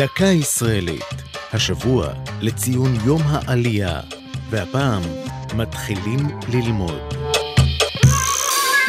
דקה 0.00 0.24
ישראלית, 0.24 1.22
השבוע 1.52 2.08
לציון 2.40 2.94
יום 3.04 3.22
העלייה, 3.24 4.00
והפעם 4.50 5.02
מתחילים 5.54 6.18
ללמוד. 6.52 7.00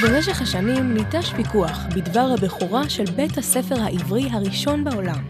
במשך 0.04 0.42
השנים 0.42 0.94
ניטש 0.94 1.34
ויכוח 1.38 1.80
בדבר 1.96 2.34
הבכורה 2.34 2.90
של 2.90 3.04
בית 3.16 3.38
הספר 3.38 3.82
העברי 3.82 4.28
הראשון 4.32 4.84
בעולם. 4.84 5.28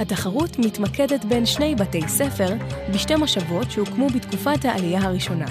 התחרות 0.00 0.58
מתמקדת 0.58 1.24
בין 1.24 1.46
שני 1.46 1.74
בתי 1.74 2.08
ספר 2.08 2.48
בשתי 2.94 3.16
מושבות 3.16 3.70
שהוקמו 3.70 4.06
בתקופת 4.08 4.64
העלייה 4.64 5.02
הראשונה. 5.02 5.46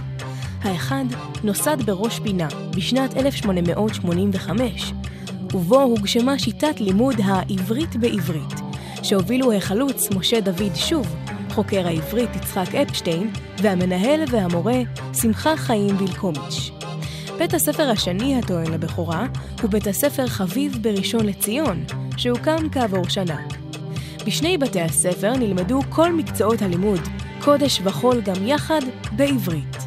האחד 0.62 1.06
נוסד 1.44 1.82
בראש 1.82 2.20
פינה 2.20 2.48
בשנת 2.76 3.18
1885, 3.18 4.94
ובו 5.54 5.82
הוגשמה 5.82 6.40
שיטת 6.40 6.80
לימוד 6.80 7.16
העברית 7.24 7.96
בעברית, 7.96 8.67
שהובילו 9.04 9.54
החלוץ 9.54 10.10
משה 10.16 10.42
דוד 10.42 10.76
שוב, 10.76 11.16
חוקר 11.50 11.88
העברית 11.88 12.36
יצחק 12.36 12.76
אפשטיין, 12.76 13.32
והמנהל 13.62 14.24
והמורה 14.32 14.82
שמחה 15.14 15.58
חיים 15.58 15.98
וילקומיץ'. 15.98 16.72
בית 17.40 17.54
הספר 17.54 17.90
השני 17.90 18.40
הטוען 18.40 18.72
לבכורה 18.74 19.26
הוא 19.62 19.70
בית 19.70 19.88
הספר 19.88 20.28
חביב 20.28 20.78
בראשון 20.82 21.26
לציון, 21.26 21.84
שהוקם 22.18 22.70
כעבור 22.72 23.10
שנה. 23.10 23.38
בשני 24.26 24.58
בתי 24.58 24.82
הספר 24.82 25.34
נלמדו 25.34 25.80
כל 25.90 26.14
מקצועות 26.14 26.62
הלימוד, 26.62 27.00
קודש 27.42 27.82
וחול 27.84 28.22
גם 28.22 28.48
יחד, 28.48 28.82
בעברית. 29.12 29.78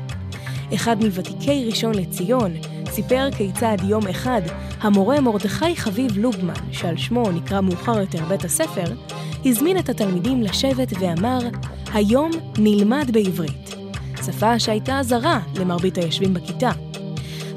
אחד 0.75 0.97
מוותיקי 1.05 1.65
ראשון 1.67 1.95
לציון 1.95 2.53
סיפר 2.91 3.29
כיצד 3.37 3.77
יום 3.85 4.07
אחד 4.07 4.43
המורה 4.81 5.21
מרדכי 5.21 5.77
חביב 5.77 6.19
לובמן, 6.19 6.73
שעל 6.73 6.97
שמו 6.97 7.31
נקרא 7.31 7.61
מאוחר 7.61 8.01
יותר 8.01 8.25
בית 8.25 8.45
הספר, 8.45 8.85
הזמין 9.45 9.79
את 9.79 9.89
התלמידים 9.89 10.43
לשבת 10.43 10.93
ואמר, 11.01 11.39
היום 11.93 12.31
נלמד 12.59 13.11
בעברית. 13.13 13.75
שפה 14.27 14.59
שהייתה 14.59 14.99
זרה 15.03 15.41
למרבית 15.55 15.99
היושבים 15.99 16.35
בכיתה. 16.35 16.71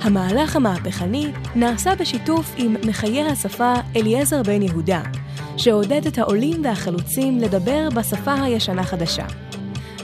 המהלך 0.01 0.55
המהפכני 0.55 1.31
נעשה 1.55 1.95
בשיתוף 1.95 2.53
עם 2.57 2.75
מחיי 2.87 3.23
השפה 3.23 3.73
אליעזר 3.95 4.43
בן 4.43 4.61
יהודה, 4.61 5.01
שעודד 5.57 6.07
את 6.07 6.17
העולים 6.17 6.65
והחלוצים 6.65 7.37
לדבר 7.37 7.89
בשפה 7.95 8.33
הישנה-חדשה. 8.33 9.25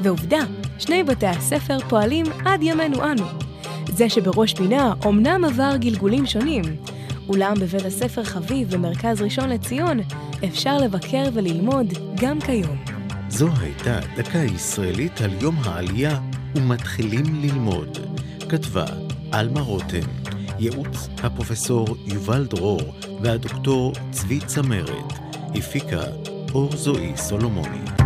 ועובדה, 0.02 0.41
שני 0.80 1.03
בתי 1.03 1.27
הספר 1.27 1.80
פועלים 1.80 2.25
עד 2.45 2.63
ימינו 2.63 3.11
אנו. 3.11 3.48
זה 3.93 4.09
שבראש 4.09 4.53
פינה 4.53 4.93
אומנם 5.05 5.45
עבר 5.45 5.75
גלגולים 5.75 6.25
שונים, 6.25 6.63
אולם 7.29 7.53
בבית 7.59 7.85
הספר 7.85 8.23
חביב 8.23 8.75
במרכז 8.75 9.21
ראשון 9.21 9.49
לציון 9.49 9.99
אפשר 10.45 10.77
לבקר 10.77 11.23
וללמוד 11.33 11.93
גם 12.21 12.41
כיום. 12.41 12.77
זו 13.29 13.47
הייתה 13.59 13.99
דקה 14.17 14.37
ישראלית 14.37 15.21
על 15.21 15.31
יום 15.41 15.55
העלייה 15.63 16.19
ומתחילים 16.55 17.41
ללמוד. 17.41 17.97
כתבה 18.49 18.85
עלמה 19.31 19.61
רותם, 19.61 20.07
ייעוץ 20.59 21.09
הפרופסור 21.23 21.87
יובל 22.05 22.45
דרור 22.45 22.81
והדוקטור 23.21 23.93
צבי 24.11 24.39
צמרת, 24.39 25.13
הפיקה 25.55 26.03
אור 26.53 26.75
זועי 26.75 27.17
סולומוני. 27.17 27.98